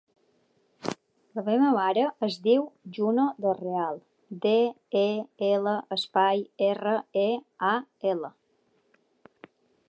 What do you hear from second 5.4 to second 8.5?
ela, espai, erra, e, a, ela.